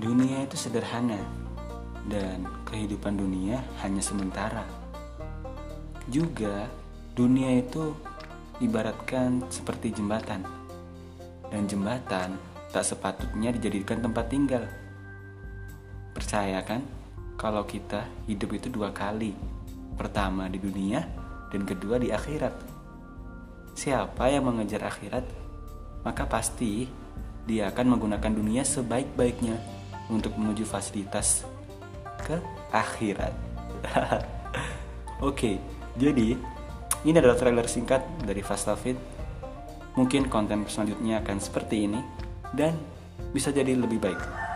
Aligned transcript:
itu 0.00 0.56
sederhana 0.56 1.20
dan 2.08 2.48
kehidupan 2.64 3.20
dunia 3.20 3.60
hanya 3.84 4.00
sementara. 4.00 4.64
Juga 6.08 6.66
dunia 7.12 7.60
itu 7.60 7.92
ibaratkan 8.64 9.44
seperti 9.52 9.92
jembatan. 9.92 10.42
Dan 11.52 11.68
jembatan 11.68 12.34
tak 12.72 12.82
sepatutnya 12.82 13.52
dijadikan 13.52 14.00
tempat 14.00 14.26
tinggal. 14.26 14.64
Percaya 16.16 16.64
kan 16.64 16.80
kalau 17.36 17.62
kita 17.68 18.08
hidup 18.26 18.56
itu 18.56 18.72
dua 18.72 18.90
kali. 18.90 19.36
Pertama 19.94 20.48
di 20.48 20.56
dunia 20.56 21.04
dan 21.52 21.62
kedua 21.68 22.00
di 22.00 22.08
akhirat. 22.08 22.54
Siapa 23.76 24.32
yang 24.32 24.48
mengejar 24.48 24.82
akhirat, 24.82 25.28
maka 26.02 26.24
pasti 26.24 26.88
dia 27.44 27.68
akan 27.70 27.96
menggunakan 27.96 28.32
dunia 28.34 28.62
sebaik-baiknya 28.66 29.79
untuk 30.10 30.34
menuju 30.34 30.66
fasilitas 30.66 31.46
ke 32.26 32.36
akhirat. 32.74 33.32
Oke, 35.28 35.56
jadi 35.96 36.36
ini 37.06 37.16
adalah 37.16 37.38
trailer 37.38 37.64
singkat 37.70 38.04
dari 38.26 38.44
Fastavit. 38.44 38.98
Mungkin 39.96 40.28
konten 40.28 40.66
selanjutnya 40.68 41.22
akan 41.24 41.38
seperti 41.40 41.86
ini 41.88 42.00
dan 42.52 42.76
bisa 43.30 43.54
jadi 43.54 43.74
lebih 43.78 44.02
baik. 44.02 44.49